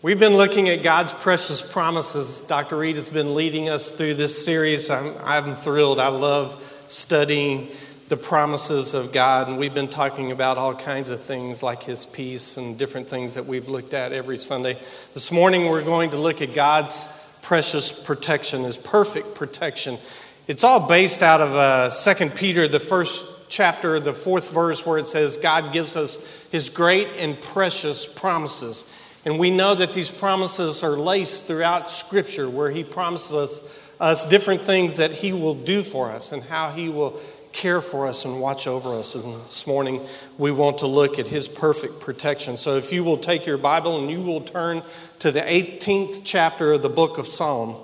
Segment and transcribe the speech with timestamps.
[0.00, 2.42] We've been looking at God's precious promises.
[2.42, 2.78] Dr.
[2.78, 4.90] Reed has been leading us through this series.
[4.90, 5.98] I'm, I'm thrilled.
[5.98, 6.54] I love
[6.86, 7.66] studying
[8.06, 12.06] the promises of God, and we've been talking about all kinds of things like His
[12.06, 14.74] peace and different things that we've looked at every Sunday.
[15.14, 17.08] This morning, we're going to look at God's
[17.42, 19.98] precious protection, His perfect protection.
[20.46, 24.98] It's all based out of uh, 2 Peter, the first chapter, the fourth verse, where
[24.98, 28.94] it says, God gives us His great and precious promises.
[29.28, 34.26] And we know that these promises are laced throughout Scripture, where He promises us, us
[34.26, 37.20] different things that He will do for us and how He will
[37.52, 39.14] care for us and watch over us.
[39.14, 40.00] And this morning,
[40.38, 42.56] we want to look at His perfect protection.
[42.56, 44.80] So if you will take your Bible and you will turn
[45.18, 47.76] to the 18th chapter of the book of Psalm,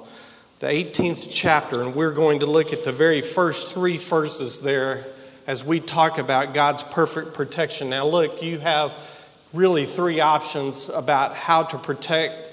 [0.61, 5.05] the 18th chapter, and we're going to look at the very first three verses there
[5.47, 7.91] as we talk about God's perfect protection.
[7.91, 8.93] Now, look, you have
[9.55, 12.45] really three options about how to protect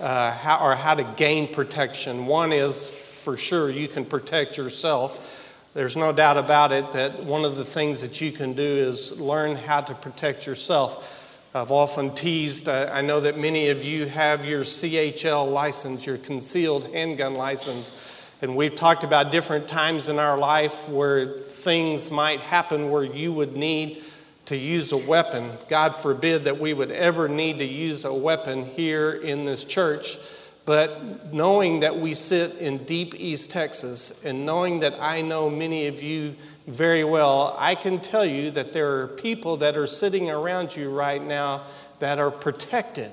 [0.00, 2.26] uh, how, or how to gain protection.
[2.26, 2.88] One is
[3.24, 5.70] for sure you can protect yourself.
[5.74, 9.20] There's no doubt about it that one of the things that you can do is
[9.20, 11.50] learn how to protect yourself.
[11.54, 16.18] I've often teased, uh, I know that many of you have your CHL license, your
[16.18, 18.36] concealed handgun license.
[18.40, 23.32] And we've talked about different times in our life where things might happen where you
[23.32, 24.02] would need
[24.48, 25.50] to use a weapon.
[25.68, 30.16] God forbid that we would ever need to use a weapon here in this church.
[30.64, 35.86] But knowing that we sit in deep East Texas and knowing that I know many
[35.86, 36.34] of you
[36.66, 40.90] very well, I can tell you that there are people that are sitting around you
[40.90, 41.62] right now
[41.98, 43.12] that are protected.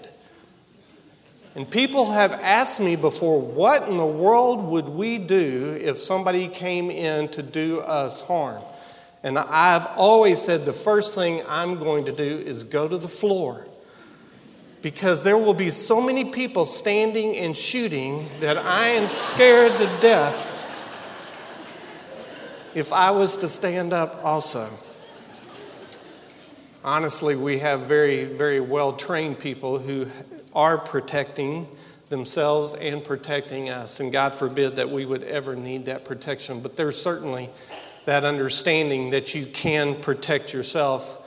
[1.55, 6.47] And people have asked me before, what in the world would we do if somebody
[6.47, 8.61] came in to do us harm?
[9.25, 13.07] And I've always said the first thing I'm going to do is go to the
[13.07, 13.65] floor.
[14.83, 19.85] Because there will be so many people standing and shooting that I am scared to
[19.99, 20.51] death
[22.75, 24.69] if I was to stand up also.
[26.83, 30.05] Honestly, we have very, very well trained people who
[30.53, 31.67] are protecting
[32.09, 33.99] themselves and protecting us.
[33.99, 36.59] And God forbid that we would ever need that protection.
[36.59, 37.49] But there's certainly
[38.05, 41.21] that understanding that you can protect yourself.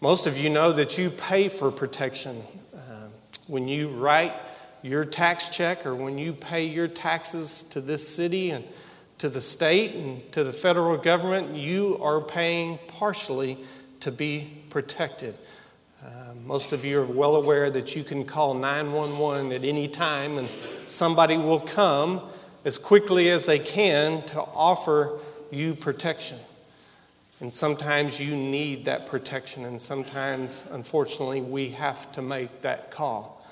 [0.00, 2.36] Most of you know that you pay for protection.
[2.74, 3.08] Uh,
[3.48, 4.32] when you write
[4.82, 8.64] your tax check or when you pay your taxes to this city and
[9.18, 13.58] to the state and to the federal government, you are paying partially
[14.00, 15.38] to be protected.
[16.04, 20.38] Uh, most of you are well aware that you can call 911 at any time
[20.38, 22.20] and somebody will come
[22.64, 25.18] as quickly as they can to offer
[25.52, 26.38] you protection.
[27.40, 33.44] And sometimes you need that protection, and sometimes, unfortunately, we have to make that call.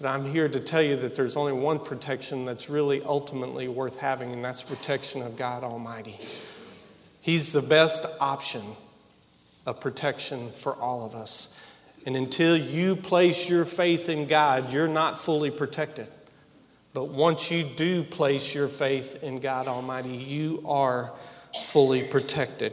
[0.00, 4.00] But I'm here to tell you that there's only one protection that's really ultimately worth
[4.00, 6.18] having, and that's protection of God Almighty.
[7.20, 8.62] He's the best option
[9.66, 11.60] of protection for all of us.
[12.06, 16.08] And until you place your faith in God, you're not fully protected.
[16.94, 21.12] But once you do place your faith in God Almighty, you are
[21.64, 22.72] fully protected.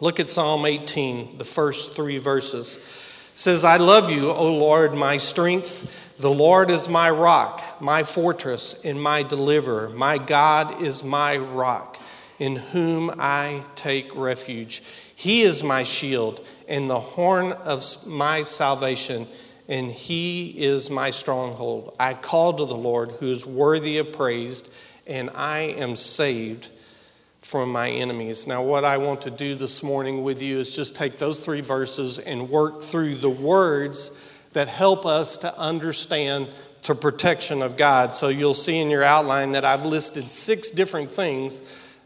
[0.00, 2.76] Look at Psalm 18, the first three verses.
[2.76, 6.16] It says, I love you, O Lord, my strength.
[6.18, 9.88] The Lord is my rock, my fortress, and my deliverer.
[9.88, 12.00] My God is my rock,
[12.38, 14.80] in whom I take refuge.
[15.16, 19.26] He is my shield and the horn of my salvation
[19.68, 21.94] and he is my stronghold.
[22.00, 24.74] I call to the Lord, who is worthy of praise,
[25.06, 26.70] and I am saved
[27.40, 28.46] from my enemies.
[28.46, 31.60] Now, what I want to do this morning with you is just take those three
[31.60, 34.24] verses and work through the words
[34.54, 36.48] that help us to understand
[36.86, 38.14] the protection of God.
[38.14, 41.60] So you'll see in your outline that I've listed six different things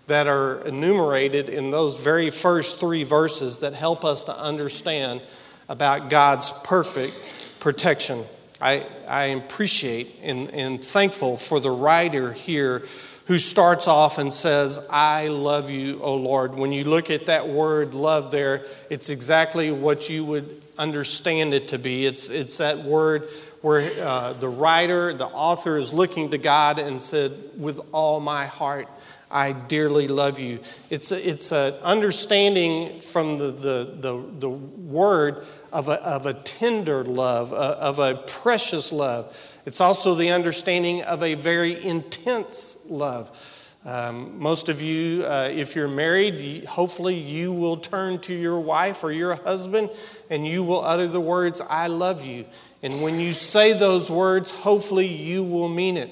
[0.08, 5.22] that are enumerated in those very first three verses that help us to understand
[5.68, 7.14] about God's perfect
[7.62, 8.24] protection.
[8.60, 12.80] I, I appreciate and, and thankful for the writer here
[13.28, 16.56] who starts off and says, I love you, O Lord.
[16.56, 21.68] When you look at that word love there, it's exactly what you would understand it
[21.68, 22.04] to be.
[22.04, 23.28] It's, it's that word
[23.60, 28.46] where uh, the writer, the author is looking to God and said, With all my
[28.46, 28.88] heart,
[29.30, 30.58] I dearly love you.
[30.90, 36.34] It's, a, it's an understanding from the, the, the, the word of a, of a
[36.34, 39.60] tender love, of a precious love.
[39.64, 43.48] It's also the understanding of a very intense love.
[43.84, 49.02] Um, most of you, uh, if you're married, hopefully you will turn to your wife
[49.02, 49.90] or your husband
[50.30, 52.44] and you will utter the words, I love you.
[52.82, 56.10] And when you say those words, hopefully you will mean it.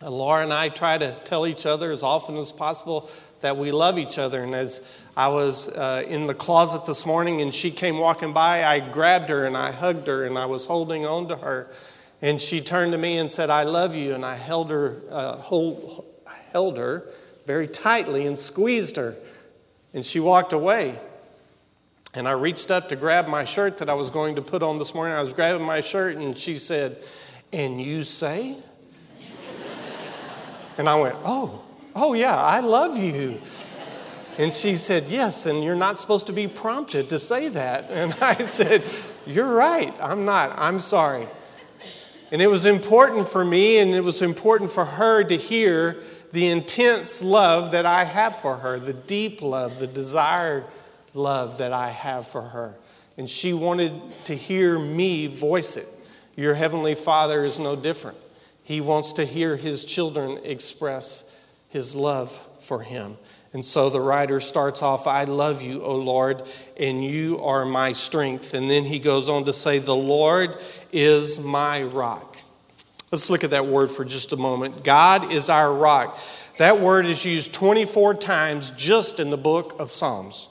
[0.00, 3.10] Uh, Laura and I try to tell each other as often as possible
[3.40, 4.42] that we love each other.
[4.42, 8.62] And as I was uh, in the closet this morning and she came walking by,
[8.62, 11.72] I grabbed her and I hugged her and I was holding on to her.
[12.22, 14.14] And she turned to me and said, I love you.
[14.14, 16.04] And I held her, uh, hold,
[16.52, 17.04] held her
[17.46, 19.16] very tightly and squeezed her.
[19.92, 20.96] And she walked away.
[22.14, 24.78] And I reached up to grab my shirt that I was going to put on
[24.78, 25.16] this morning.
[25.16, 26.96] I was grabbing my shirt, and she said,
[27.52, 28.56] And you say?
[30.78, 31.64] and I went, Oh,
[31.96, 33.40] oh, yeah, I love you.
[34.38, 37.90] And she said, Yes, and you're not supposed to be prompted to say that.
[37.90, 38.82] And I said,
[39.26, 41.26] You're right, I'm not, I'm sorry.
[42.30, 46.00] And it was important for me and it was important for her to hear
[46.32, 50.64] the intense love that I have for her, the deep love, the desired
[51.14, 52.76] love that I have for her.
[53.16, 53.92] And she wanted
[54.26, 55.86] to hear me voice it.
[56.36, 58.18] Your Heavenly Father is no different.
[58.62, 62.30] He wants to hear His children express His love
[62.60, 63.16] for Him.
[63.52, 66.42] And so the writer starts off, I love you, O Lord,
[66.78, 68.52] and you are my strength.
[68.52, 70.54] And then he goes on to say, The Lord
[70.92, 72.36] is my rock.
[73.10, 74.84] Let's look at that word for just a moment.
[74.84, 76.18] God is our rock.
[76.58, 80.48] That word is used 24 times just in the book of Psalms.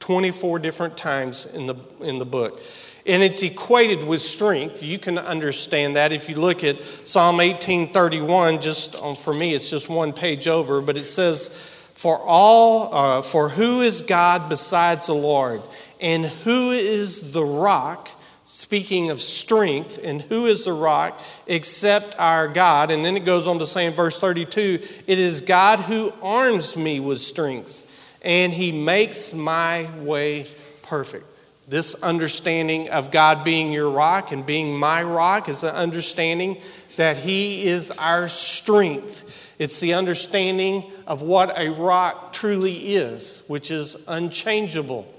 [0.00, 2.62] 24 different times in the, in the book.
[3.06, 4.82] And it's equated with strength.
[4.82, 9.70] You can understand that if you look at Psalm 1831, just on, for me, it's
[9.70, 15.06] just one page over, but it says, For all, uh, for who is God besides
[15.06, 15.62] the Lord?
[16.00, 18.10] And who is the rock
[18.44, 22.90] speaking of strength, and who is the rock except our God?
[22.90, 26.76] And then it goes on to say in verse 32 it is God who arms
[26.76, 30.46] me with strength, and he makes my way
[30.82, 31.24] perfect.
[31.66, 36.58] This understanding of God being your rock and being my rock is an understanding
[36.96, 39.54] that he is our strength.
[39.58, 45.12] It's the understanding of what a rock truly is, which is unchangeable.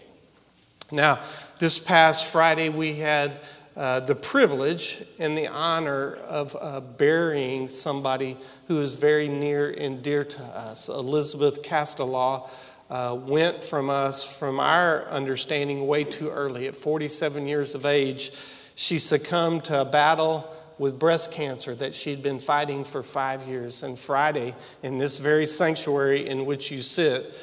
[0.91, 1.19] Now,
[1.59, 3.31] this past Friday, we had
[3.75, 8.37] uh, the privilege and the honor of uh, burying somebody
[8.67, 10.89] who is very near and dear to us.
[10.89, 12.49] Elizabeth Castellaw
[12.89, 16.67] uh, went from us, from our understanding, way too early.
[16.67, 18.31] At 47 years of age,
[18.75, 23.83] she succumbed to a battle with breast cancer that she'd been fighting for five years.
[23.83, 27.33] And Friday, in this very sanctuary in which you sit,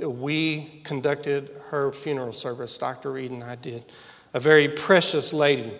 [0.00, 2.76] we conducted her funeral service.
[2.78, 3.12] Dr.
[3.12, 3.84] Reed and I did.
[4.32, 5.72] A very precious lady.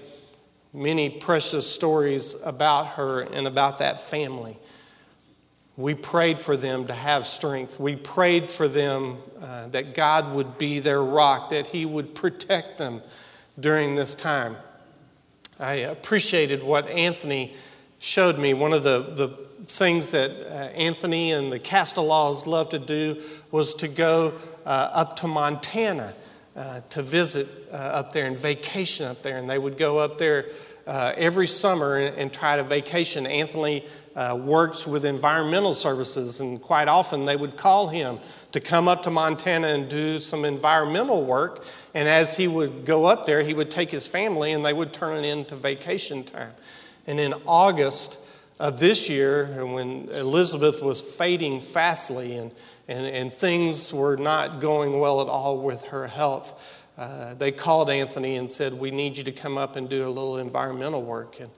[0.72, 4.56] Many precious stories about her and about that family.
[5.76, 7.80] We prayed for them to have strength.
[7.80, 12.78] We prayed for them uh, that God would be their rock, that He would protect
[12.78, 13.02] them
[13.58, 14.56] during this time.
[15.60, 17.54] I appreciated what Anthony
[18.00, 18.54] showed me.
[18.54, 19.28] One of the, the
[19.66, 23.22] things that uh, Anthony and the Castellaws love to do
[23.52, 24.32] was to go
[24.66, 26.12] uh, up to Montana
[26.56, 29.38] uh, to visit up there and vacation up there.
[29.38, 30.46] And they would go up there
[30.86, 33.24] every summer and, and, try to vacation.
[33.26, 33.84] Anthony
[34.16, 38.18] uh, works with environmental services, and quite often they would call him
[38.54, 41.64] to come up to Montana and do some environmental work.
[41.92, 44.92] And as he would go up there, he would take his family and they would
[44.92, 46.52] turn it into vacation time.
[47.06, 48.24] And in August,
[48.60, 52.52] of this year, when Elizabeth was fading fastly and,
[52.86, 57.90] and, and things were not going well at all with her health, uh, they called
[57.90, 61.40] Anthony and said, We need you to come up and do a little environmental work.
[61.40, 61.50] And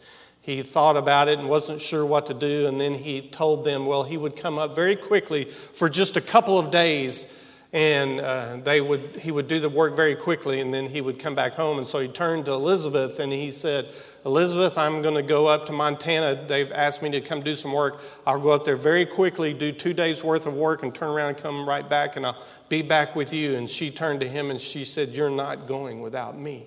[0.47, 2.69] he thought about it and wasn't sure what to do.
[2.69, 6.21] And then he told them, well, he would come up very quickly for just a
[6.21, 10.73] couple of days and uh, they would, he would do the work very quickly and
[10.73, 11.79] then he would come back home.
[11.79, 13.87] And so he turned to Elizabeth and he said,
[14.25, 16.47] Elizabeth, I'm going to go up to Montana.
[16.47, 18.00] They've asked me to come do some work.
[18.25, 21.31] I'll go up there very quickly, do two days worth of work, and turn around
[21.31, 23.57] and come right back, and I'll be back with you.
[23.57, 26.67] And she turned to him and she said, You're not going without me.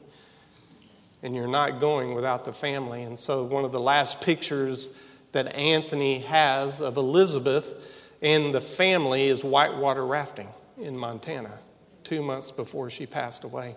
[1.21, 3.03] And you're not going without the family.
[3.03, 9.27] And so, one of the last pictures that Anthony has of Elizabeth and the family
[9.27, 10.47] is whitewater rafting
[10.81, 11.59] in Montana,
[12.03, 13.75] two months before she passed away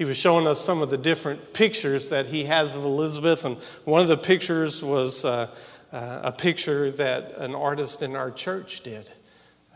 [0.00, 3.44] he was showing us some of the different pictures that he has of Elizabeth.
[3.44, 5.54] And one of the pictures was uh,
[5.92, 9.10] uh, a picture that an artist in our church did.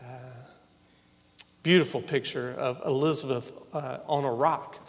[0.03, 0.31] Uh,
[1.61, 4.79] beautiful picture of Elizabeth uh, on a rock.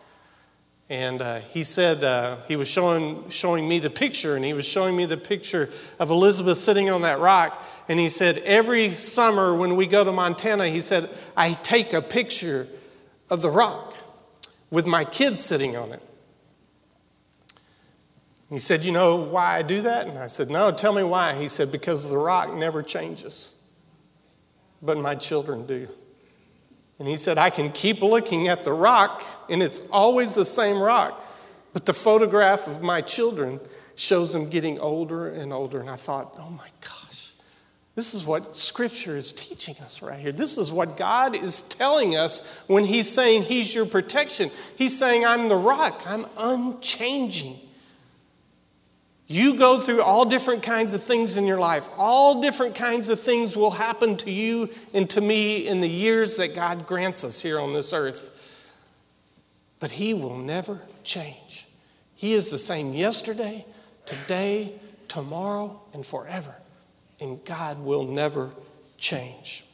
[0.88, 4.66] And uh, he said uh, he was showing, showing me the picture, and he was
[4.66, 7.60] showing me the picture of Elizabeth sitting on that rock.
[7.88, 12.02] And he said, Every summer when we go to Montana, he said, I take a
[12.02, 12.68] picture
[13.28, 13.94] of the rock
[14.70, 16.02] with my kids sitting on it.
[18.48, 20.06] He said, You know why I do that?
[20.06, 21.34] And I said, No, tell me why.
[21.34, 23.54] He said, Because the rock never changes,
[24.80, 25.88] but my children do.
[26.98, 30.78] And he said, I can keep looking at the rock, and it's always the same
[30.78, 31.22] rock,
[31.72, 33.60] but the photograph of my children
[33.96, 35.80] shows them getting older and older.
[35.80, 37.32] And I thought, oh my gosh,
[37.94, 40.32] this is what Scripture is teaching us right here.
[40.32, 44.50] This is what God is telling us when He's saying He's your protection.
[44.76, 47.56] He's saying, I'm the rock, I'm unchanging.
[49.28, 51.88] You go through all different kinds of things in your life.
[51.98, 56.36] All different kinds of things will happen to you and to me in the years
[56.36, 58.74] that God grants us here on this earth.
[59.80, 61.66] But He will never change.
[62.14, 63.66] He is the same yesterday,
[64.06, 64.74] today,
[65.08, 66.54] tomorrow, and forever.
[67.20, 68.50] And God will never
[68.96, 69.64] change.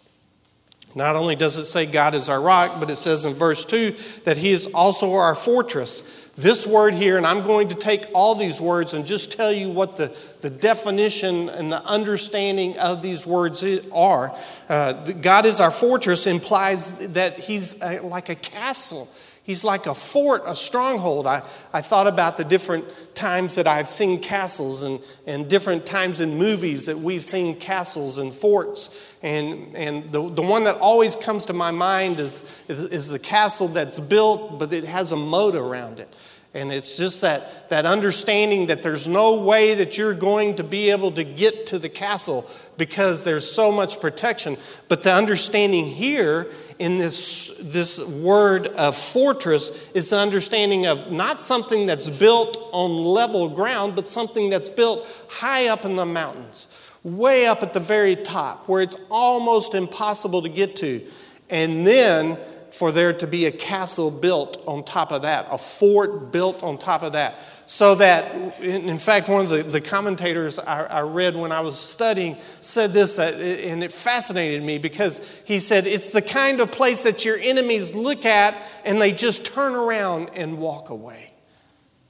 [0.94, 3.90] Not only does it say God is our rock, but it says in verse 2
[4.24, 6.21] that He is also our fortress.
[6.34, 9.68] This word here, and I'm going to take all these words and just tell you
[9.68, 13.62] what the, the definition and the understanding of these words
[13.92, 14.34] are.
[14.66, 19.08] Uh, God is our fortress implies that He's a, like a castle.
[19.44, 21.26] He's like a fort, a stronghold.
[21.26, 22.84] I, I thought about the different
[23.14, 28.18] times that I've seen castles and, and different times in movies that we've seen castles
[28.18, 29.16] and forts.
[29.20, 33.18] And, and the, the one that always comes to my mind is, is, is the
[33.18, 36.08] castle that's built, but it has a moat around it.
[36.54, 40.90] And it's just that, that understanding that there's no way that you're going to be
[40.90, 44.58] able to get to the castle because there's so much protection.
[44.88, 51.40] But the understanding here in this, this word of fortress is the understanding of not
[51.40, 56.98] something that's built on level ground, but something that's built high up in the mountains,
[57.02, 61.00] way up at the very top, where it's almost impossible to get to.
[61.48, 62.36] And then
[62.72, 66.78] for there to be a castle built on top of that, a fort built on
[66.78, 67.34] top of that.
[67.66, 71.78] So that, in fact, one of the, the commentators I, I read when I was
[71.78, 77.04] studying said this, and it fascinated me because he said, It's the kind of place
[77.04, 81.32] that your enemies look at and they just turn around and walk away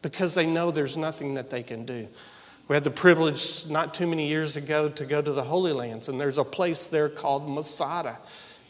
[0.00, 2.08] because they know there's nothing that they can do.
[2.68, 6.08] We had the privilege not too many years ago to go to the Holy Lands,
[6.08, 8.18] and there's a place there called Masada.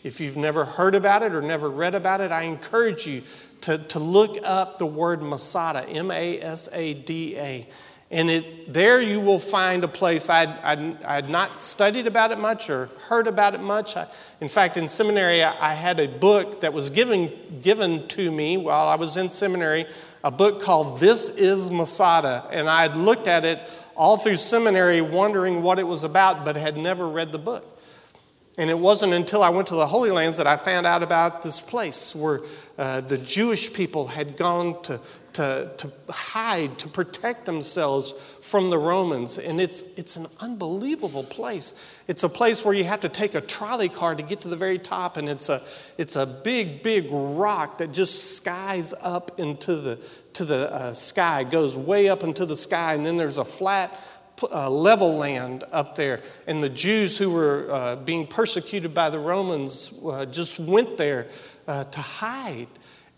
[0.02, 3.22] If you've never heard about it or never read about it, I encourage you
[3.62, 7.66] to, to look up the word Masada, M A S A D A.
[8.10, 10.28] And it, there you will find a place.
[10.28, 13.96] I'd, I'd, not studied about it much or heard about it much.
[13.96, 14.06] I,
[14.42, 17.32] in fact, in seminary, I, I had a book that was given,
[17.62, 19.86] given to me while I was in seminary,
[20.22, 22.46] a book called This is Masada.
[22.50, 23.58] And I had looked at it
[23.96, 27.71] all through seminary wondering what it was about, but had never read the book.
[28.58, 31.42] And it wasn't until I went to the Holy Lands that I found out about
[31.42, 32.40] this place where
[32.76, 35.00] uh, the Jewish people had gone to,
[35.34, 39.38] to, to hide, to protect themselves from the Romans.
[39.38, 42.02] And it's, it's an unbelievable place.
[42.08, 44.56] It's a place where you have to take a trolley car to get to the
[44.56, 45.62] very top, and it's a,
[45.96, 49.98] it's a big, big rock that just skies up into the,
[50.34, 53.98] to the uh, sky, goes way up into the sky, and then there's a flat
[54.50, 56.20] uh, level land up there.
[56.46, 61.26] And the Jews who were uh, being persecuted by the Romans uh, just went there
[61.66, 62.68] uh, to hide.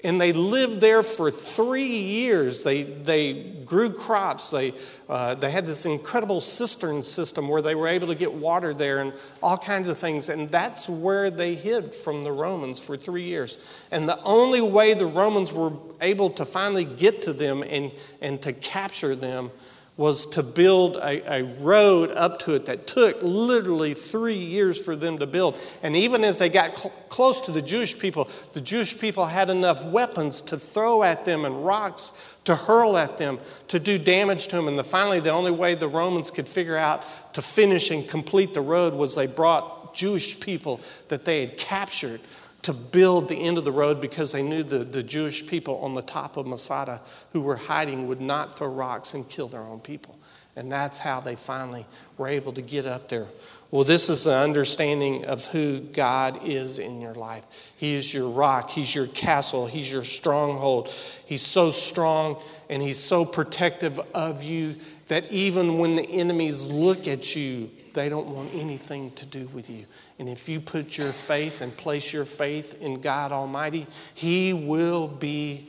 [0.04, 2.62] And they lived there for three years.
[2.62, 4.50] They, they grew crops.
[4.50, 4.75] They,
[5.09, 8.99] uh, they had this incredible cistern system where they were able to get water there
[8.99, 10.28] and all kinds of things.
[10.28, 13.59] And that's where they hid from the Romans for three years.
[13.90, 17.90] And the only way the Romans were able to finally get to them and,
[18.21, 19.50] and to capture them
[19.96, 24.96] was to build a, a, road up to it that took literally three years for
[24.96, 25.56] them to build.
[25.84, 29.50] And even as they got cl- close to the Jewish people, the Jewish people had
[29.50, 34.48] enough weapons to throw at them and rocks to hurl at them to do damage
[34.48, 34.66] to them.
[34.66, 38.52] And the, finally, the only way the Romans could figure out to finish and complete
[38.52, 42.20] the road was they brought Jewish people that they had captured
[42.64, 45.94] to build the end of the road because they knew the, the Jewish people on
[45.94, 47.02] the top of Masada
[47.33, 50.18] who were hiding would not throw rocks and kill their own people.
[50.56, 51.85] And that's how they finally
[52.16, 53.26] were able to get up there.
[53.71, 57.75] Well, this is the understanding of who God is in your life.
[57.76, 60.88] He is your rock, He's your castle, He's your stronghold.
[61.26, 62.40] He's so strong
[62.71, 64.76] and He's so protective of you
[65.09, 69.68] that even when the enemies look at you, they don't want anything to do with
[69.68, 69.85] you.
[70.18, 75.09] And if you put your faith and place your faith in God Almighty, He will
[75.09, 75.68] be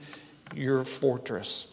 [0.53, 1.71] your fortress.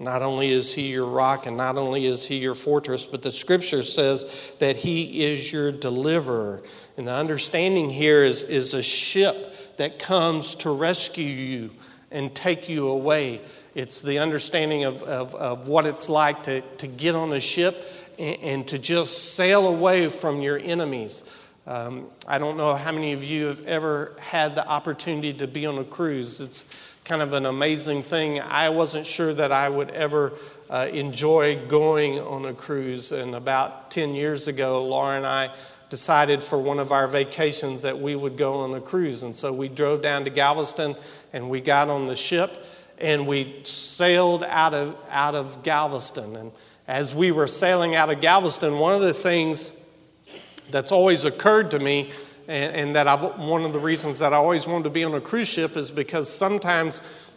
[0.00, 3.32] Not only is he your rock and not only is he your fortress, but the
[3.32, 6.62] scripture says that he is your deliverer.
[6.96, 11.70] And the understanding here is, is a ship that comes to rescue you
[12.12, 13.40] and take you away.
[13.74, 17.76] It's the understanding of, of, of what it's like to, to get on a ship
[18.18, 21.34] and, to just sail away from your enemies.
[21.66, 25.66] Um, I don't know how many of you have ever had the opportunity to be
[25.66, 26.40] on a cruise.
[26.40, 26.64] It's
[27.04, 28.40] kind of an amazing thing.
[28.40, 30.32] I wasn't sure that I would ever
[30.68, 33.12] uh, enjoy going on a cruise.
[33.12, 35.50] And about 10 years ago, Laura and I
[35.90, 39.22] decided for one of our vacations that we would go on a cruise.
[39.22, 40.94] And so we drove down to Galveston
[41.32, 42.50] and we got on the ship
[42.98, 46.36] and we sailed out of, out of Galveston.
[46.36, 46.52] And
[46.88, 49.78] as we were sailing out of Galveston, one of the things
[50.70, 52.10] that's always occurred to me
[52.48, 55.12] and, and that I've, one of the reasons that I always wanted to be on
[55.12, 57.30] a cruise ship is because sometimes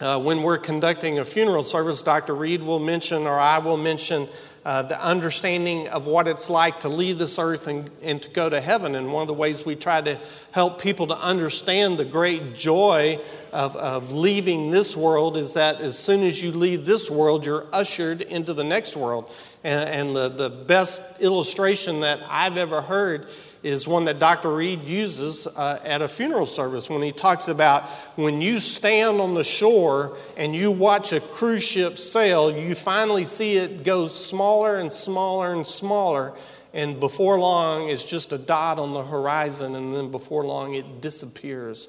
[0.00, 2.34] uh, when we're conducting a funeral service, Dr.
[2.34, 4.28] Reed will mention, or I will mention,
[4.64, 8.48] uh, the understanding of what it's like to leave this earth and, and to go
[8.48, 8.94] to heaven.
[8.94, 10.18] And one of the ways we try to
[10.52, 13.18] help people to understand the great joy
[13.52, 17.66] of, of leaving this world is that as soon as you leave this world, you're
[17.72, 19.34] ushered into the next world.
[19.64, 23.28] And, and the, the best illustration that I've ever heard
[23.62, 24.50] is one that Dr.
[24.50, 27.84] Reed uses uh, at a funeral service when he talks about
[28.16, 33.24] when you stand on the shore and you watch a cruise ship sail, you finally
[33.24, 36.32] see it go smaller and smaller and smaller.
[36.72, 41.00] And before long, it's just a dot on the horizon, and then before long, it
[41.00, 41.88] disappears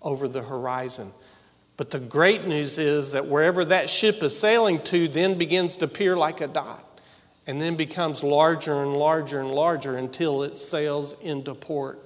[0.00, 1.12] over the horizon.
[1.76, 5.84] But the great news is that wherever that ship is sailing to, then begins to
[5.84, 6.91] appear like a dot
[7.46, 11.98] and then becomes larger and larger and larger until it sails into port.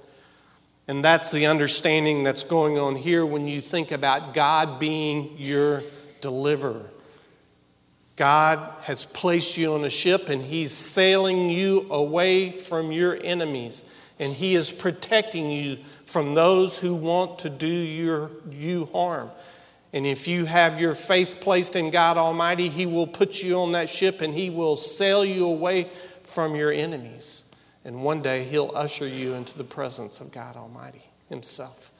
[0.87, 5.83] And that's the understanding that's going on here when you think about God being your
[6.21, 6.89] deliverer.
[8.15, 13.93] God has placed you on a ship and He's sailing you away from your enemies.
[14.17, 19.29] And He is protecting you from those who want to do your, you harm.
[19.93, 23.71] And if you have your faith placed in God Almighty, He will put you on
[23.71, 25.89] that ship and He will sail you away
[26.23, 27.51] from your enemies.
[27.85, 31.91] And one day He'll usher you into the presence of God Almighty Himself.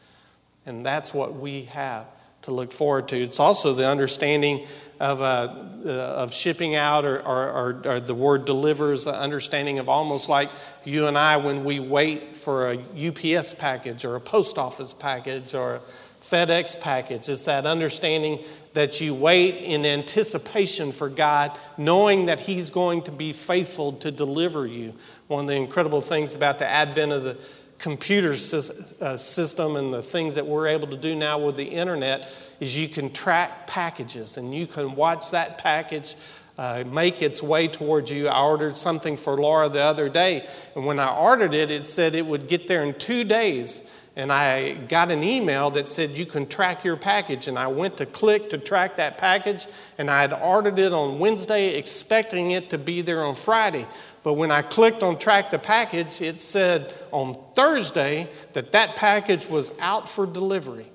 [0.65, 2.07] And that's what we have
[2.43, 3.17] to look forward to.
[3.17, 4.65] It's also the understanding
[4.99, 5.53] of, uh,
[5.85, 10.29] uh, of shipping out, or, or, or, or, the word delivers, the understanding of almost
[10.29, 10.49] like
[10.85, 15.53] you and I when we wait for a UPS package or a post office package
[15.53, 15.81] or
[16.29, 17.29] FedEx package.
[17.29, 23.11] It's that understanding that you wait in anticipation for God, knowing that He's going to
[23.11, 24.93] be faithful to deliver you.
[25.27, 27.37] One of the incredible things about the advent of the
[27.79, 32.33] computer uh, system and the things that we're able to do now with the internet
[32.59, 36.15] is you can track packages and you can watch that package
[36.57, 38.27] uh, make its way towards you.
[38.27, 42.15] I ordered something for Laura the other day, and when I ordered it, it said
[42.15, 46.25] it would get there in two days and I got an email that said you
[46.25, 47.47] can track your package.
[47.47, 49.67] And I went to click to track that package,
[49.99, 53.85] and I had ordered it on Wednesday, expecting it to be there on Friday.
[54.23, 59.47] But when I clicked on track the package, it said on Thursday that that package
[59.47, 60.87] was out for delivery.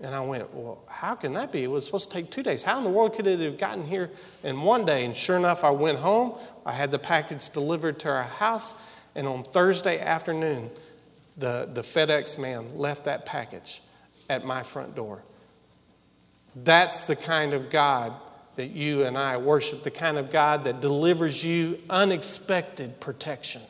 [0.00, 1.62] And I went, Well, how can that be?
[1.62, 2.64] It was supposed to take two days.
[2.64, 4.08] How in the world could it have gotten here
[4.42, 5.04] in one day?
[5.04, 6.32] And sure enough, I went home.
[6.64, 8.82] I had the package delivered to our house.
[9.14, 10.70] And on Thursday afternoon,
[11.36, 13.82] the, the FedEx man left that package
[14.28, 15.22] at my front door.
[16.54, 18.14] That's the kind of God
[18.56, 23.60] that you and I worship, the kind of God that delivers you unexpected protection,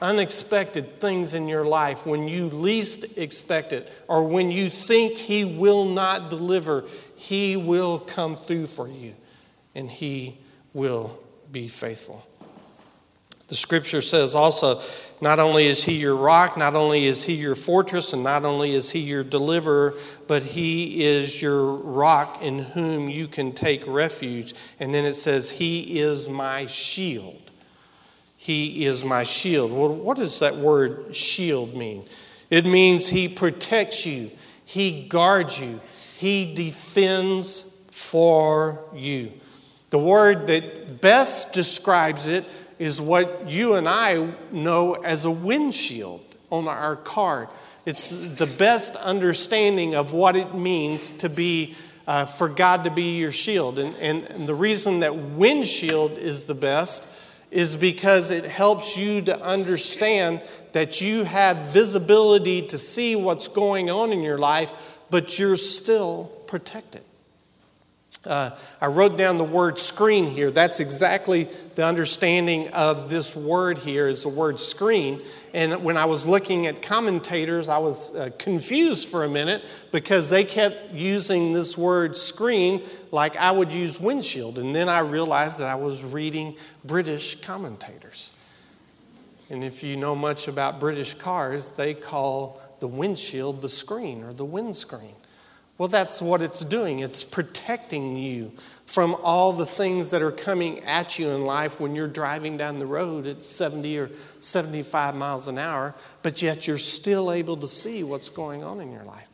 [0.00, 5.44] unexpected things in your life when you least expect it, or when you think He
[5.44, 6.84] will not deliver,
[7.16, 9.14] He will come through for you
[9.74, 10.38] and He
[10.72, 11.18] will
[11.52, 12.26] be faithful.
[13.48, 14.80] The scripture says also,
[15.22, 18.72] not only is he your rock, not only is he your fortress, and not only
[18.72, 19.94] is he your deliverer,
[20.26, 24.52] but he is your rock in whom you can take refuge.
[24.78, 27.40] And then it says, He is my shield.
[28.36, 29.72] He is my shield.
[29.72, 32.04] Well, what does that word shield mean?
[32.50, 34.30] It means he protects you,
[34.66, 35.80] he guards you,
[36.18, 39.32] he defends for you.
[39.90, 42.44] The word that best describes it
[42.78, 47.50] is what you and I know as a windshield on our car.
[47.86, 51.74] It's the best understanding of what it means to be,
[52.06, 53.78] uh, for God to be your shield.
[53.78, 57.14] And, and, and the reason that windshield is the best
[57.50, 63.88] is because it helps you to understand that you have visibility to see what's going
[63.88, 67.02] on in your life but you're still protected.
[68.26, 70.50] Uh, I wrote down the word screen here.
[70.50, 71.44] That's exactly
[71.76, 75.22] the understanding of this word here is the word screen.
[75.54, 80.30] And when I was looking at commentators, I was uh, confused for a minute because
[80.30, 84.58] they kept using this word screen like I would use windshield.
[84.58, 88.32] And then I realized that I was reading British commentators.
[89.50, 94.32] And if you know much about British cars, they call the windshield the screen or
[94.32, 95.14] the windscreen.
[95.78, 96.98] Well, that's what it's doing.
[96.98, 98.52] It's protecting you
[98.84, 102.80] from all the things that are coming at you in life when you're driving down
[102.80, 104.10] the road at 70 or
[104.40, 108.90] 75 miles an hour, but yet you're still able to see what's going on in
[108.90, 109.28] your life.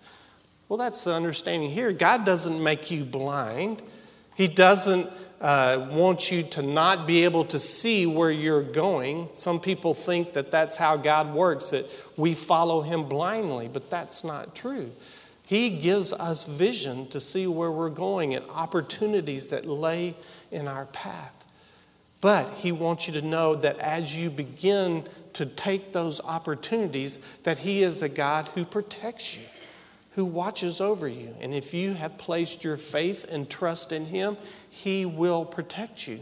[0.69, 1.93] Well, that's the understanding here.
[1.93, 3.81] God doesn't make you blind,
[4.37, 5.09] He doesn't
[5.41, 9.29] uh, want you to not be able to see where you're going.
[9.33, 14.25] Some people think that that's how God works, that we follow Him blindly, but that's
[14.25, 14.91] not true.
[15.47, 20.15] He gives us vision to see where we're going and opportunities that lay
[20.51, 21.45] in our path.
[22.21, 25.05] But He wants you to know that as you begin
[25.35, 29.45] to take those opportunities, that He is a God who protects you,
[30.13, 31.35] who watches over you.
[31.41, 34.39] And if you have placed your faith and trust in Him,
[34.71, 36.21] He will protect you.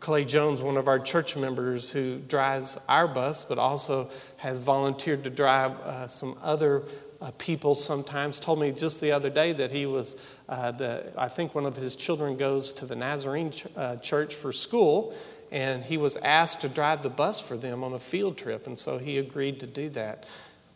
[0.00, 5.24] Clay Jones, one of our church members who drives our bus, but also has volunteered
[5.24, 6.82] to drive uh, some other
[7.20, 11.28] uh, people sometimes told me just the other day that he was uh, the i
[11.28, 15.14] think one of his children goes to the nazarene ch- uh, church for school
[15.52, 18.78] and he was asked to drive the bus for them on a field trip and
[18.78, 20.26] so he agreed to do that.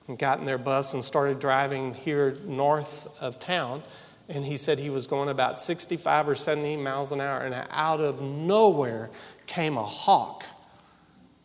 [0.07, 3.83] And got in their bus and started driving here north of town
[4.29, 8.01] and he said he was going about 65 or 70 miles an hour and out
[8.01, 9.11] of nowhere
[9.47, 10.45] came a hawk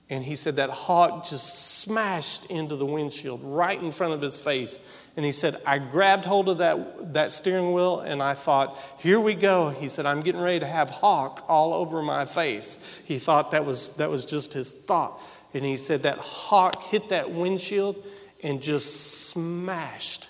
[0.10, 4.39] and he said that hawk just smashed into the windshield right in front of his
[4.39, 4.80] face.
[5.15, 9.19] And he said, I grabbed hold of that, that steering wheel and I thought, here
[9.19, 9.69] we go.
[9.69, 13.02] He said, I'm getting ready to have hawk all over my face.
[13.06, 15.22] He thought that was, that was just his thought.
[15.54, 18.04] And he said that hawk hit that windshield
[18.43, 20.30] and just smashed,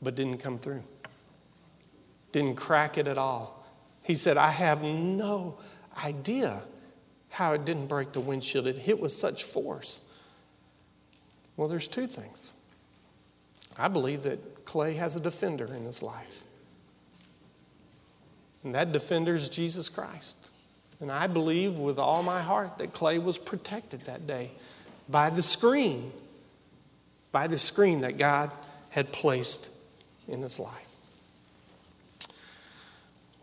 [0.00, 0.84] but didn't come through.
[2.30, 3.66] Didn't crack it at all.
[4.04, 5.58] He said, I have no
[6.04, 6.62] idea
[7.36, 8.66] how it didn't break the windshield.
[8.66, 10.00] It hit with such force.
[11.56, 12.54] Well, there's two things.
[13.78, 16.44] I believe that Clay has a defender in his life.
[18.64, 20.50] And that defender is Jesus Christ.
[20.98, 24.50] And I believe with all my heart that Clay was protected that day
[25.06, 26.10] by the screen,
[27.32, 28.50] by the screen that God
[28.88, 29.70] had placed
[30.26, 30.85] in his life.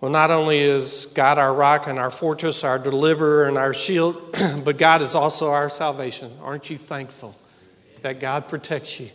[0.03, 4.17] Well, not only is God our rock and our fortress, our deliverer and our shield,
[4.65, 6.29] but God is also our salvation.
[6.41, 7.33] Aren't you thankful
[8.01, 9.07] that God protects you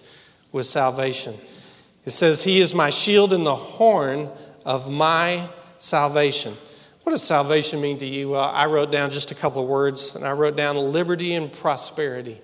[0.50, 1.34] with salvation?
[2.06, 4.30] It says, He is my shield and the horn
[4.64, 5.46] of my
[5.76, 6.54] salvation.
[7.02, 8.30] What does salvation mean to you?
[8.30, 11.52] Well, I wrote down just a couple of words, and I wrote down liberty and
[11.52, 12.40] prosperity.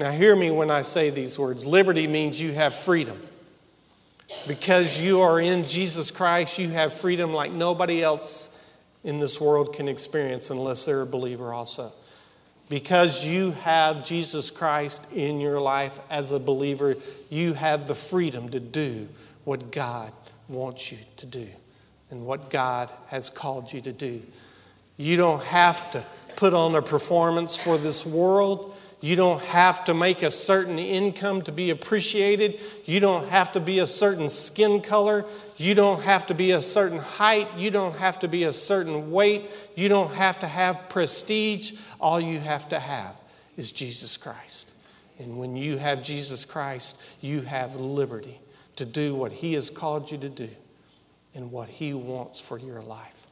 [0.00, 3.20] Now, hear me when I say these words liberty means you have freedom.
[4.46, 8.48] Because you are in Jesus Christ, you have freedom like nobody else
[9.04, 11.92] in this world can experience unless they're a believer also.
[12.68, 16.96] Because you have Jesus Christ in your life as a believer,
[17.28, 19.08] you have the freedom to do
[19.44, 20.12] what God
[20.48, 21.48] wants you to do
[22.10, 24.22] and what God has called you to do.
[24.96, 26.04] You don't have to
[26.36, 28.76] put on a performance for this world.
[29.02, 32.60] You don't have to make a certain income to be appreciated.
[32.84, 35.24] You don't have to be a certain skin color.
[35.56, 37.48] You don't have to be a certain height.
[37.58, 39.50] You don't have to be a certain weight.
[39.74, 41.72] You don't have to have prestige.
[42.00, 43.16] All you have to have
[43.56, 44.72] is Jesus Christ.
[45.18, 48.38] And when you have Jesus Christ, you have liberty
[48.76, 50.48] to do what He has called you to do
[51.34, 53.26] and what He wants for your life.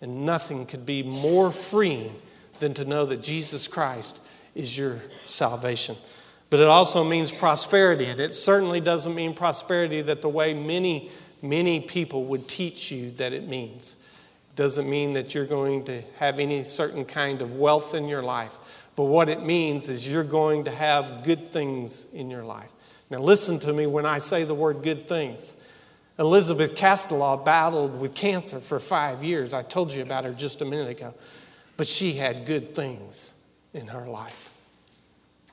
[0.00, 2.12] And nothing could be more freeing
[2.58, 5.94] than to know that Jesus Christ is your salvation.
[6.48, 11.10] But it also means prosperity, and it certainly doesn't mean prosperity that the way many,
[11.42, 13.96] many people would teach you that it means.
[14.50, 18.22] It doesn't mean that you're going to have any certain kind of wealth in your
[18.22, 18.88] life.
[18.96, 22.72] But what it means is you're going to have good things in your life.
[23.10, 25.62] Now, listen to me when I say the word good things.
[26.18, 29.52] Elizabeth Castellaw battled with cancer for five years.
[29.52, 31.12] I told you about her just a minute ago.
[31.76, 33.35] But she had good things
[33.76, 34.50] in her life.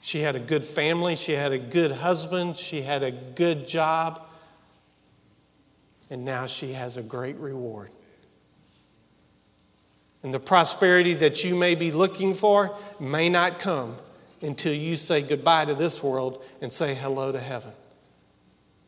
[0.02, 4.22] She had a good family, she had a good husband, she had a good job,
[6.10, 7.90] and now she has a great reward.
[10.24, 13.96] And the prosperity that you may be looking for may not come
[14.42, 17.72] until you say goodbye to this world and say hello to heaven.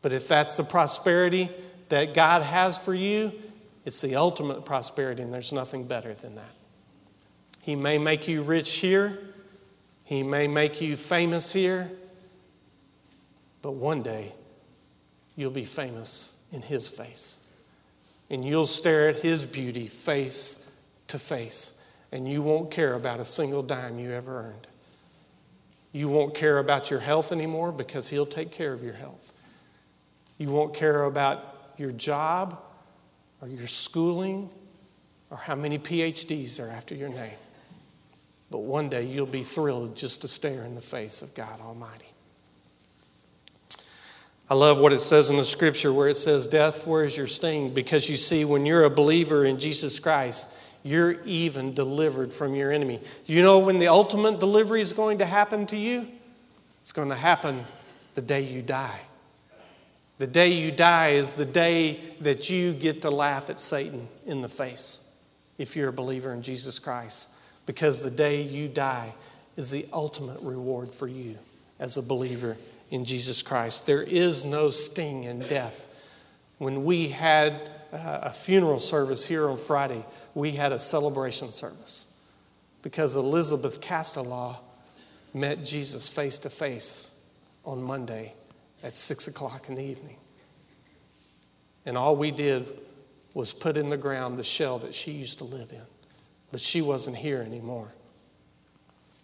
[0.02, 1.50] But if that's the prosperity
[1.88, 3.32] that God has for you,
[3.84, 6.55] it's the ultimate prosperity, and there's nothing better than that.
[7.66, 9.18] He may make you rich here,
[10.04, 11.90] He may make you famous here,
[13.60, 14.32] but one day
[15.34, 17.44] you'll be famous in His face.
[18.30, 23.24] And you'll stare at His beauty face to face, and you won't care about a
[23.24, 24.68] single dime you ever earned.
[25.90, 29.32] You won't care about your health anymore because He'll take care of your health.
[30.38, 32.62] You won't care about your job
[33.42, 34.50] or your schooling
[35.30, 37.34] or how many PhDs are after your name.
[38.50, 42.06] But one day you'll be thrilled just to stare in the face of God Almighty.
[44.48, 47.26] I love what it says in the scripture where it says, Death, where is your
[47.26, 47.74] sting?
[47.74, 50.48] Because you see, when you're a believer in Jesus Christ,
[50.84, 53.00] you're even delivered from your enemy.
[53.26, 56.06] You know when the ultimate delivery is going to happen to you?
[56.80, 57.64] It's going to happen
[58.14, 59.00] the day you die.
[60.18, 64.42] The day you die is the day that you get to laugh at Satan in
[64.42, 65.12] the face
[65.58, 67.35] if you're a believer in Jesus Christ
[67.66, 69.12] because the day you die
[69.56, 71.38] is the ultimate reward for you
[71.78, 72.56] as a believer
[72.90, 73.86] in Jesus Christ.
[73.86, 75.92] There is no sting in death.
[76.58, 82.06] When we had uh, a funeral service here on Friday, we had a celebration service
[82.82, 84.58] because Elizabeth Castellaw
[85.34, 87.20] met Jesus face to face
[87.64, 88.32] on Monday
[88.82, 90.16] at six o'clock in the evening.
[91.84, 92.66] And all we did
[93.34, 95.82] was put in the ground the shell that she used to live in
[96.56, 97.92] but she wasn't here anymore.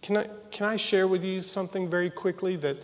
[0.03, 2.77] Can I, can I share with you something very quickly that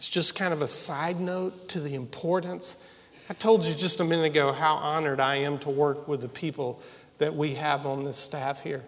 [0.00, 2.92] is just kind of a side note to the importance?
[3.30, 6.28] I told you just a minute ago how honored I am to work with the
[6.28, 6.82] people
[7.18, 8.82] that we have on this staff here.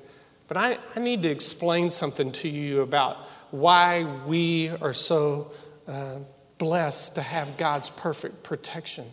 [0.49, 3.19] But I, I need to explain something to you about
[3.53, 5.53] why we are so
[5.87, 6.19] uh,
[6.59, 9.05] blessed to have God's perfect protection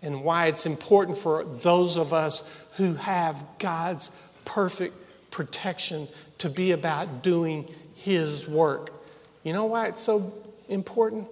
[0.00, 4.08] and why it's important for those of us who have God's
[4.46, 4.94] perfect
[5.32, 6.06] protection
[6.38, 8.92] to be about doing His work.
[9.42, 10.32] You know why it's so
[10.68, 11.26] important?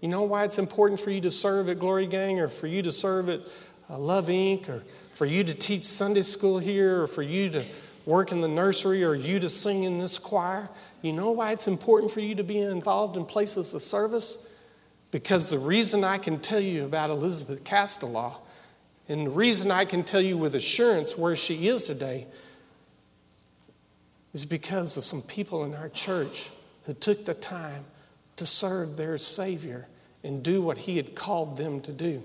[0.00, 2.82] You know why it's important for you to serve at Glory Gang or for you
[2.82, 3.40] to serve at
[3.88, 4.68] uh, Love Inc.
[4.68, 7.64] or for you to teach Sunday school here or for you to
[8.04, 10.68] work in the nursery or you to sing in this choir?
[11.02, 14.48] You know why it's important for you to be involved in places of service?
[15.12, 18.38] Because the reason I can tell you about Elizabeth Castellaw
[19.08, 22.26] and the reason I can tell you with assurance where she is today
[24.32, 26.50] is because of some people in our church
[26.84, 27.84] who took the time
[28.36, 29.88] to serve their Savior
[30.24, 32.22] and do what He had called them to do.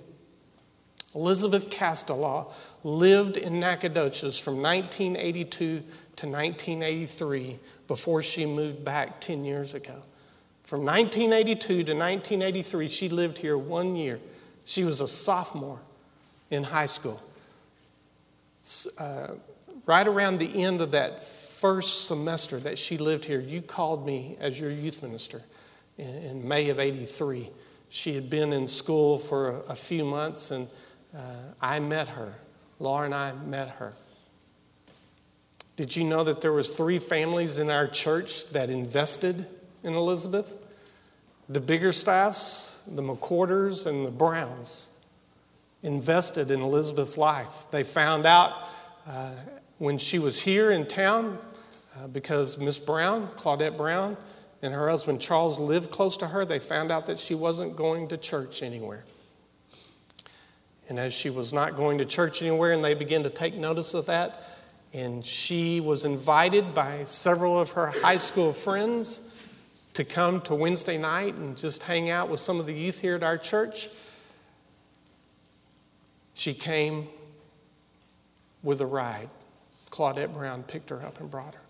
[1.16, 2.52] Elizabeth Castellaw
[2.84, 5.80] lived in Nacogdoches from 1982
[6.18, 10.04] to 1983 before she moved back 10 years ago.
[10.64, 14.20] From 1982 to 1983, she lived here one year.
[14.66, 15.80] She was a sophomore
[16.52, 17.22] in high school.
[19.00, 19.28] Uh,
[19.86, 21.24] right around the end of that
[21.58, 25.42] first semester that she lived here, you called me as your youth minister
[25.98, 27.50] in, May of 83.
[27.90, 30.68] She had been in school for a, few months, and
[31.16, 32.36] uh, I met her.
[32.80, 33.94] Laura and I met her.
[35.78, 39.48] Did you know that there was three families in our church that invested
[39.84, 40.64] in Elizabeth?
[41.50, 44.90] The Biggerstaffs, the McQuarters, and the Browns
[45.82, 47.66] invested in Elizabeth's life.
[47.72, 48.54] They found out
[49.08, 49.34] uh,
[49.80, 51.40] when she was here in town
[51.98, 54.18] uh, because Miss Brown, Claudette Brown,
[54.62, 56.46] and her husband Charles lived close to her.
[56.46, 59.04] They found out that she wasn't going to church anywhere.
[60.90, 63.94] And as she was not going to church anywhere, and they began to take notice
[63.94, 64.44] of that,
[64.94, 69.34] and she was invited by several of her high school friends
[69.94, 73.16] to come to Wednesday night and just hang out with some of the youth here
[73.16, 73.90] at our church.
[76.34, 77.08] She came
[78.64, 79.30] with a ride.
[79.90, 81.67] Claudette Brown picked her up and brought her.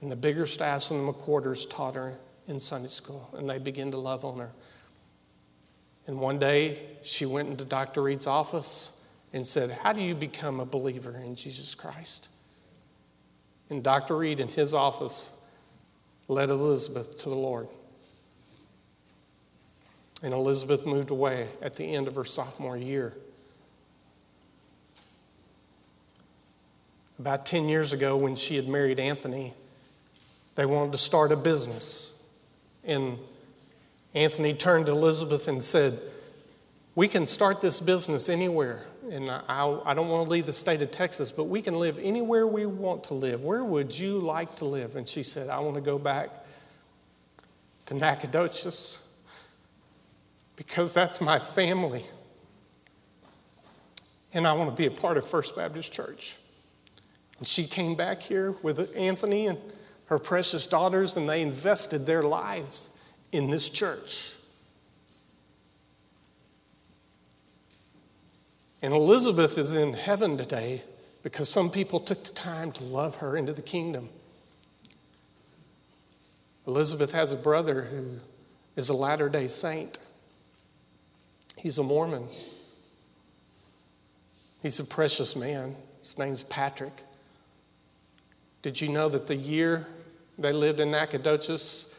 [0.00, 3.98] And the Biggerstaffs and the McQuarters taught her in Sunday school, and they began to
[3.98, 4.50] love on her.
[6.06, 8.02] And one day she went into Dr.
[8.02, 8.92] Reed's office
[9.32, 12.28] and said, How do you become a believer in Jesus Christ?
[13.68, 14.16] And Dr.
[14.16, 15.32] Reed in his office
[16.26, 17.68] led Elizabeth to the Lord.
[20.22, 23.14] And Elizabeth moved away at the end of her sophomore year.
[27.18, 29.52] About 10 years ago, when she had married Anthony,
[30.58, 32.20] they wanted to start a business.
[32.82, 33.16] And
[34.12, 35.96] Anthony turned to Elizabeth and said,
[36.96, 38.84] We can start this business anywhere.
[39.08, 41.96] And I, I don't want to leave the state of Texas, but we can live
[42.02, 43.44] anywhere we want to live.
[43.44, 44.96] Where would you like to live?
[44.96, 46.30] And she said, I want to go back
[47.86, 49.00] to Nacogdoches.
[50.56, 52.02] because that's my family.
[54.34, 56.34] And I want to be a part of First Baptist Church.
[57.38, 59.58] And she came back here with Anthony and
[60.08, 62.96] her precious daughters, and they invested their lives
[63.30, 64.34] in this church.
[68.80, 70.82] And Elizabeth is in heaven today
[71.22, 74.08] because some people took the time to love her into the kingdom.
[76.66, 78.20] Elizabeth has a brother who
[78.76, 79.98] is a Latter day Saint.
[81.56, 82.28] He's a Mormon.
[84.62, 85.76] He's a precious man.
[86.00, 87.02] His name's Patrick.
[88.62, 89.88] Did you know that the year
[90.38, 91.94] they lived in Nacogdoches,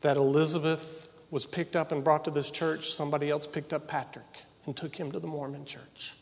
[0.00, 4.44] that Elizabeth was picked up and brought to this church, somebody else picked up Patrick
[4.66, 6.14] and took him to the Mormon church.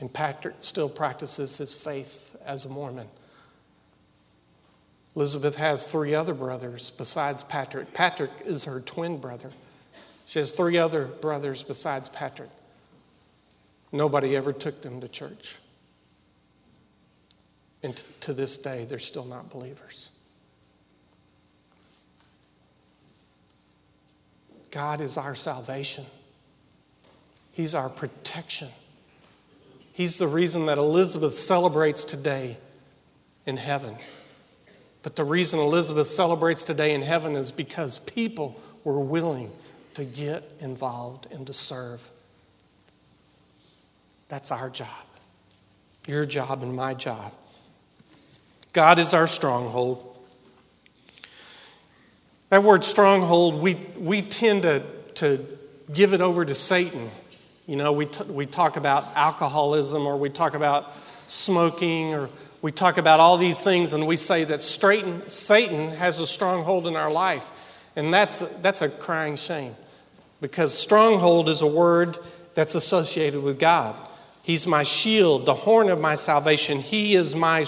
[0.00, 3.08] And Patrick still practices his faith as a Mormon.
[5.16, 7.92] Elizabeth has three other brothers besides Patrick.
[7.92, 9.50] Patrick is her twin brother.
[10.26, 12.50] She has three other brothers besides Patrick.
[13.90, 15.56] Nobody ever took them to church.
[17.82, 20.10] And t- to this day, they're still not believers.
[24.70, 26.04] God is our salvation,
[27.52, 28.68] He's our protection.
[29.92, 32.56] He's the reason that Elizabeth celebrates today
[33.46, 33.96] in heaven.
[35.02, 39.50] But the reason Elizabeth celebrates today in heaven is because people were willing
[39.94, 42.10] to get involved and to serve.
[44.28, 45.06] That's our job,
[46.06, 47.32] your job and my job.
[48.78, 50.04] God is our stronghold.
[52.50, 54.84] That word stronghold, we, we tend to,
[55.16, 55.44] to
[55.92, 57.10] give it over to Satan.
[57.66, 60.94] You know, we, t- we talk about alcoholism or we talk about
[61.26, 62.30] smoking or
[62.62, 66.86] we talk about all these things and we say that Satan, Satan has a stronghold
[66.86, 67.90] in our life.
[67.96, 69.74] And that's, that's a crying shame
[70.40, 72.16] because stronghold is a word
[72.54, 73.96] that's associated with God.
[74.44, 76.78] He's my shield, the horn of my salvation.
[76.78, 77.64] He is my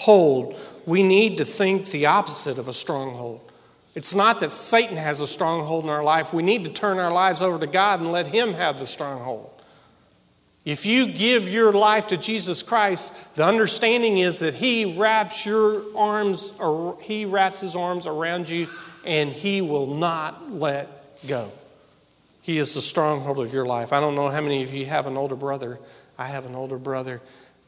[0.00, 0.56] stronghold.
[0.86, 3.40] We need to think the opposite of a stronghold.
[3.94, 6.32] It's not that Satan has a stronghold in our life.
[6.32, 9.50] We need to turn our lives over to God and let Him have the stronghold.
[10.64, 15.82] If you give your life to Jesus Christ, the understanding is that He wraps your
[15.96, 18.68] arms, or He wraps His arms around you,
[19.04, 20.88] and He will not let
[21.26, 21.50] go.
[22.42, 23.92] He is the stronghold of your life.
[23.92, 25.78] I don't know how many of you have an older brother.
[26.18, 27.20] I have an older brother.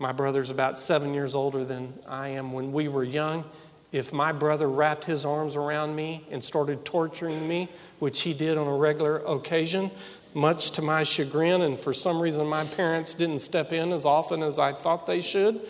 [0.02, 2.52] My brother's about seven years older than I am.
[2.52, 3.44] When we were young,
[3.92, 7.68] if my brother wrapped his arms around me and started torturing me,
[8.00, 9.92] which he did on a regular occasion,
[10.34, 14.42] much to my chagrin, and for some reason my parents didn't step in as often
[14.42, 15.60] as I thought they should.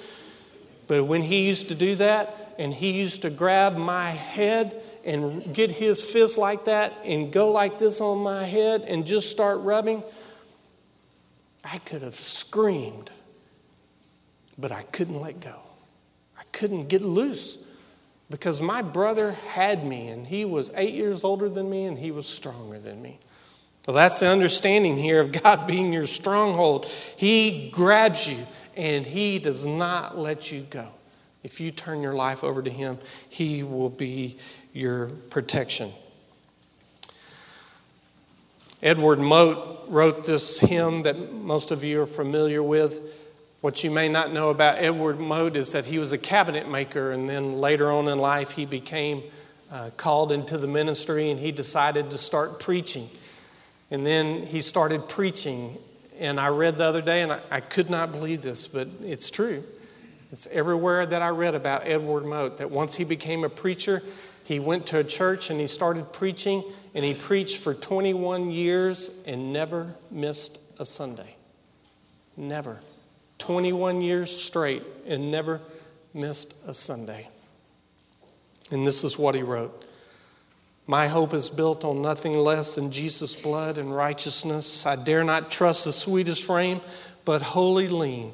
[0.87, 5.55] But when he used to do that, and he used to grab my head and
[5.55, 9.61] get his fist like that and go like this on my head and just start
[9.61, 10.03] rubbing,
[11.63, 13.11] I could have screamed,
[14.63, 15.61] but I couldn't let go.
[16.39, 17.59] I couldn't get loose
[18.31, 22.13] because my brother had me and he was eight years older than me and he
[22.13, 23.19] was stronger than me.
[23.87, 26.87] Well, that's the understanding here of God being your stronghold.
[27.17, 28.47] He grabs you
[28.77, 30.89] and he does not let you go.
[31.43, 32.99] If you turn your life over to him,
[33.29, 34.37] he will be
[34.73, 35.91] your protection.
[38.81, 43.19] Edward Mote wrote this hymn that most of you are familiar with.
[43.63, 47.13] What you may not know about Edward Mote is that he was a cabinet maker,
[47.13, 49.23] and then later on in life, he became
[49.71, 53.09] uh, called into the ministry and he decided to start preaching.
[53.89, 55.79] And then he started preaching.
[56.19, 59.31] And I read the other day, and I, I could not believe this, but it's
[59.31, 59.63] true.
[60.33, 64.03] It's everywhere that I read about Edward Mote that once he became a preacher,
[64.45, 66.65] he went to a church and he started preaching,
[66.97, 71.37] and he preached for 21 years and never missed a Sunday.
[72.37, 72.81] Never.
[73.43, 75.61] 21 years straight and never
[76.15, 77.29] missed a Sunday.
[78.71, 79.85] And this is what he wrote
[80.87, 84.87] My hope is built on nothing less than Jesus' blood and righteousness.
[84.87, 86.81] I dare not trust the sweetest frame,
[87.25, 88.33] but wholly lean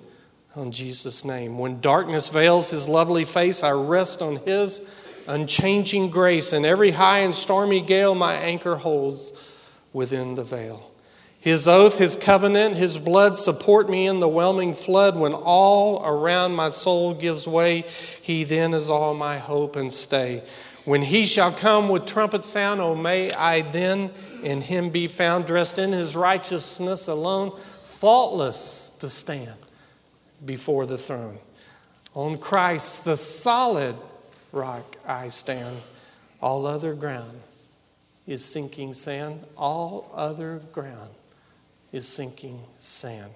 [0.55, 1.59] on Jesus' name.
[1.59, 6.53] When darkness veils his lovely face, I rest on his unchanging grace.
[6.53, 9.55] In every high and stormy gale, my anchor holds
[9.95, 10.91] within the veil.
[11.41, 15.17] His oath, his covenant, his blood support me in the whelming flood.
[15.17, 17.83] When all around my soul gives way,
[18.23, 20.43] he then is all my hope and stay.
[20.85, 24.11] When he shall come with trumpet sound, oh, may I then
[24.43, 29.59] in him be found, dressed in his righteousness alone, faultless to stand
[30.45, 31.37] before the throne.
[32.15, 33.95] On Christ, the solid
[34.51, 35.77] rock, I stand.
[36.41, 37.39] All other ground
[38.27, 39.45] is sinking sand.
[39.57, 41.11] All other ground
[41.93, 43.33] is sinking sand.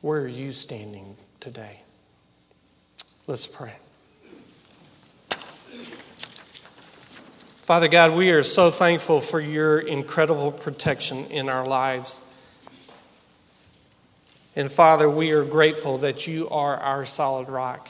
[0.00, 1.80] Where are you standing today?
[3.26, 3.74] Let's pray.
[7.66, 12.20] Father God, we are so thankful for your incredible protection in our lives.
[14.54, 17.88] And Father, we are grateful that you are our solid rock.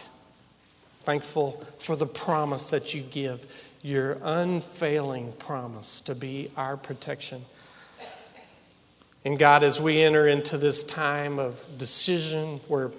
[1.00, 7.42] Thankful for the promise that you give, your unfailing promise to be our protection.
[9.26, 12.90] And God, as we enter into this time of decision where,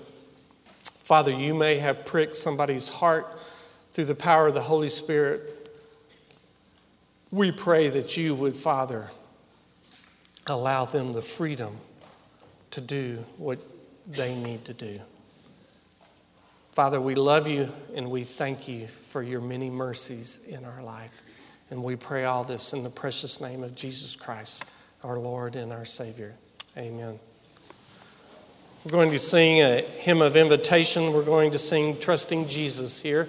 [0.84, 3.26] Father, you may have pricked somebody's heart
[3.94, 5.72] through the power of the Holy Spirit,
[7.32, 9.10] we pray that you would, Father,
[10.48, 11.78] allow them the freedom
[12.72, 13.60] to do what
[14.06, 15.00] they need to do.
[16.74, 21.22] Father, we love you and we thank you for your many mercies in our life.
[21.70, 24.66] And we pray all this in the precious name of Jesus Christ,
[25.04, 26.34] our Lord and our Savior.
[26.78, 27.20] Amen.
[28.86, 31.12] We're going to sing a hymn of invitation.
[31.12, 33.28] We're going to sing Trusting Jesus here.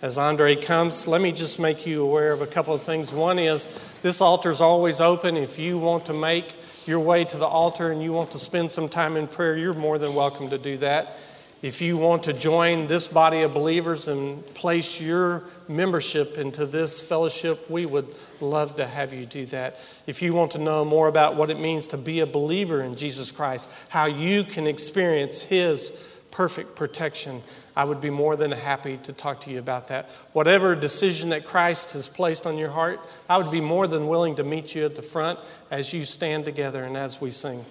[0.00, 3.10] As Andre comes, let me just make you aware of a couple of things.
[3.10, 5.36] One is this altar is always open.
[5.36, 6.54] If you want to make
[6.86, 9.74] your way to the altar and you want to spend some time in prayer, you're
[9.74, 11.16] more than welcome to do that.
[11.60, 17.00] If you want to join this body of believers and place your membership into this
[17.00, 18.06] fellowship, we would
[18.40, 19.74] love to have you do that.
[20.06, 22.94] If you want to know more about what it means to be a believer in
[22.94, 27.42] Jesus Christ, how you can experience His perfect protection,
[27.74, 30.06] I would be more than happy to talk to you about that.
[30.34, 34.36] Whatever decision that Christ has placed on your heart, I would be more than willing
[34.36, 35.40] to meet you at the front
[35.72, 37.64] as you stand together and as we sing.